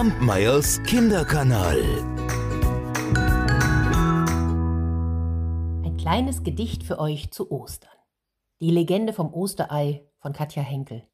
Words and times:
Kampmeyers 0.00 0.82
Kinderkanal. 0.84 1.78
Ein 5.84 5.94
kleines 5.98 6.42
Gedicht 6.42 6.84
für 6.84 6.98
euch 6.98 7.30
zu 7.32 7.52
Ostern. 7.52 7.92
Die 8.62 8.70
Legende 8.70 9.12
vom 9.12 9.34
Osterei 9.34 10.06
von 10.18 10.32
Katja 10.32 10.62
Henkel. 10.62 11.06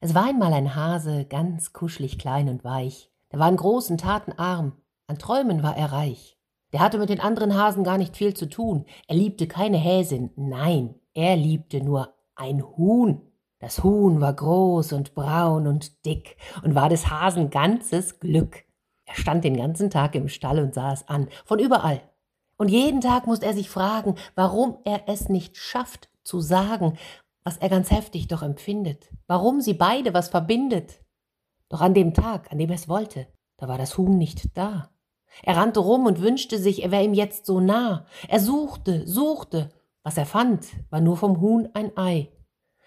Es 0.00 0.16
war 0.16 0.24
einmal 0.24 0.52
ein 0.54 0.74
Hase, 0.74 1.24
ganz 1.24 1.72
kuschelig 1.72 2.18
klein 2.18 2.48
und 2.48 2.64
weich. 2.64 3.12
Der 3.30 3.38
war 3.38 3.48
in 3.48 3.54
großen 3.54 3.96
Taten 3.96 4.32
arm, 4.32 4.72
an 5.06 5.20
Träumen 5.20 5.62
war 5.62 5.76
er 5.76 5.92
reich. 5.92 6.36
Der 6.72 6.80
hatte 6.80 6.98
mit 6.98 7.10
den 7.10 7.20
anderen 7.20 7.56
Hasen 7.56 7.84
gar 7.84 7.96
nicht 7.96 8.16
viel 8.16 8.34
zu 8.34 8.48
tun. 8.48 8.86
Er 9.06 9.14
liebte 9.14 9.46
keine 9.46 9.78
Häsin, 9.78 10.30
nein, 10.34 10.96
er 11.14 11.36
liebte 11.36 11.80
nur 11.80 12.12
ein 12.34 12.60
Huhn. 12.76 13.20
Das 13.62 13.84
Huhn 13.84 14.20
war 14.20 14.32
groß 14.32 14.92
und 14.92 15.14
braun 15.14 15.68
und 15.68 16.04
dick 16.04 16.36
und 16.64 16.74
war 16.74 16.88
des 16.88 17.10
Hasen 17.10 17.48
ganzes 17.48 18.18
Glück. 18.18 18.64
Er 19.04 19.14
stand 19.14 19.44
den 19.44 19.56
ganzen 19.56 19.88
Tag 19.88 20.16
im 20.16 20.28
Stall 20.28 20.58
und 20.58 20.74
sah 20.74 20.92
es 20.92 21.06
an, 21.06 21.28
von 21.44 21.60
überall. 21.60 22.00
Und 22.56 22.70
jeden 22.70 23.00
Tag 23.00 23.28
musste 23.28 23.46
er 23.46 23.54
sich 23.54 23.70
fragen, 23.70 24.16
warum 24.34 24.78
er 24.82 25.08
es 25.08 25.28
nicht 25.28 25.56
schafft 25.56 26.08
zu 26.24 26.40
sagen, 26.40 26.98
was 27.44 27.56
er 27.56 27.68
ganz 27.68 27.92
heftig 27.92 28.26
doch 28.26 28.42
empfindet, 28.42 29.10
warum 29.28 29.60
sie 29.60 29.74
beide 29.74 30.12
was 30.12 30.28
verbindet. 30.28 30.98
Doch 31.68 31.82
an 31.82 31.94
dem 31.94 32.14
Tag, 32.14 32.50
an 32.50 32.58
dem 32.58 32.70
er 32.70 32.74
es 32.74 32.88
wollte, 32.88 33.28
da 33.58 33.68
war 33.68 33.78
das 33.78 33.96
Huhn 33.96 34.18
nicht 34.18 34.58
da. 34.58 34.90
Er 35.44 35.56
rannte 35.56 35.78
rum 35.78 36.06
und 36.06 36.20
wünschte 36.20 36.58
sich, 36.58 36.82
er 36.82 36.90
wäre 36.90 37.04
ihm 37.04 37.14
jetzt 37.14 37.46
so 37.46 37.60
nah. 37.60 38.06
Er 38.26 38.40
suchte, 38.40 39.06
suchte. 39.06 39.70
Was 40.02 40.16
er 40.16 40.26
fand, 40.26 40.66
war 40.90 41.00
nur 41.00 41.16
vom 41.16 41.40
Huhn 41.40 41.68
ein 41.74 41.96
Ei. 41.96 42.28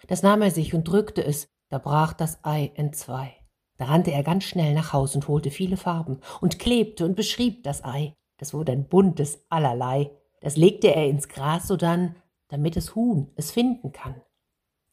Das 0.08 0.22
nahm 0.22 0.42
er 0.42 0.50
sich 0.50 0.74
und 0.74 0.84
drückte 0.84 1.24
es, 1.24 1.48
da 1.68 1.78
brach 1.78 2.12
das 2.12 2.44
Ei 2.44 2.72
entzwei. 2.74 3.34
Da 3.76 3.86
rannte 3.86 4.12
er 4.12 4.22
ganz 4.22 4.44
schnell 4.44 4.74
nach 4.74 4.92
Haus 4.92 5.14
und 5.14 5.28
holte 5.28 5.50
viele 5.50 5.76
Farben 5.76 6.20
und 6.40 6.58
klebte 6.58 7.04
und 7.04 7.14
beschrieb 7.14 7.62
das 7.64 7.84
Ei. 7.84 8.14
Das 8.38 8.54
wurde 8.54 8.72
ein 8.72 8.88
buntes 8.88 9.44
Allerlei. 9.48 10.10
Das 10.40 10.56
legte 10.56 10.94
er 10.94 11.08
ins 11.08 11.28
Gras 11.28 11.66
sodann, 11.66 12.16
damit 12.48 12.76
das 12.76 12.94
Huhn 12.94 13.30
es 13.36 13.50
finden 13.50 13.92
kann. 13.92 14.20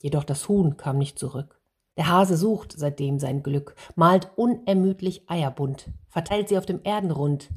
Jedoch 0.02 0.24
das 0.24 0.50
Huhn 0.50 0.76
kam 0.78 0.98
nicht 0.98 1.18
zurück. 1.18 1.62
Der 1.96 2.08
Hase 2.08 2.38
sucht 2.38 2.74
seitdem 2.76 3.20
sein 3.20 3.44
Glück, 3.44 3.76
malt 3.96 4.32
unermüdlich 4.36 5.30
Eier 5.30 5.52
bunt, 5.52 5.92
verteilt 6.10 6.50
sie 6.50 6.58
auf 6.58 6.66
dem 6.66 6.82
Erdenrund. 6.84 7.50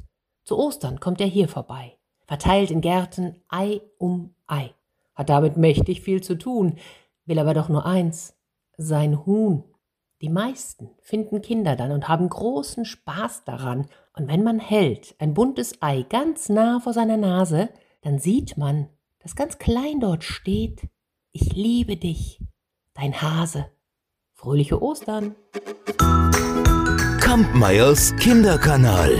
Zu 0.43 0.57
Ostern 0.57 0.99
kommt 0.99 1.19
er 1.21 1.27
hier 1.27 1.49
vorbei, 1.49 1.97
verteilt 2.25 2.69
in 2.69 2.81
Gärten 2.81 3.41
Ei 3.49 3.81
um 3.97 4.35
Ei, 4.45 4.73
hat 5.15 5.29
damit 5.29 5.57
mächtig 5.57 6.01
viel 6.01 6.21
zu 6.21 6.37
tun, 6.37 6.77
will 7.27 7.39
aber 7.39 7.53
doch 7.53 7.69
nur 7.69 7.85
eins, 7.85 8.35
sein 8.77 9.25
Huhn. 9.25 9.63
Die 10.21 10.29
meisten 10.29 10.89
finden 11.01 11.41
Kinder 11.41 11.75
dann 11.75 11.91
und 11.91 12.07
haben 12.07 12.27
großen 12.27 12.85
Spaß 12.85 13.43
daran. 13.43 13.87
Und 14.13 14.27
wenn 14.27 14.43
man 14.43 14.59
hält 14.59 15.15
ein 15.19 15.33
buntes 15.33 15.81
Ei 15.81 16.03
ganz 16.09 16.49
nah 16.49 16.79
vor 16.79 16.93
seiner 16.93 17.17
Nase, 17.17 17.69
dann 18.01 18.17
sieht 18.17 18.57
man, 18.57 18.89
dass 19.19 19.35
ganz 19.35 19.59
klein 19.59 19.99
dort 19.99 20.23
steht, 20.23 20.87
ich 21.31 21.53
liebe 21.53 21.97
dich, 21.97 22.41
dein 22.93 23.21
Hase. 23.21 23.67
Fröhliche 24.33 24.81
Ostern! 24.81 25.35
Kampmeyers 27.19 28.15
Kinderkanal. 28.15 29.11